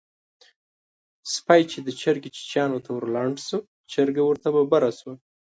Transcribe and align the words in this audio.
سپی 1.33 1.61
چې 1.71 1.79
د 1.83 1.89
چرګې 2.01 2.29
چیچيانو 2.35 2.83
ته 2.85 2.89
ورلنډ 2.93 3.35
شو؛ 3.47 3.59
چرګه 3.91 4.23
ورته 4.25 4.47
ببره 4.55 4.91
شوه. 4.97 5.13